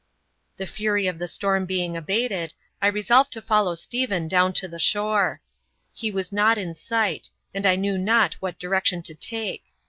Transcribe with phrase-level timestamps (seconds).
[0.57, 4.79] The fury of the storm being abated, I resolved to follow Stephen down to the
[4.79, 5.41] shore.
[5.93, 9.63] He was not in sight, and I knew not what direction to take.